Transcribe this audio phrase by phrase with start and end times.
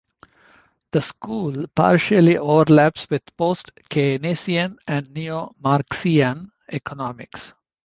[0.89, 7.53] The school partially overlaps with post-Keynesian and neo-Marxian economics.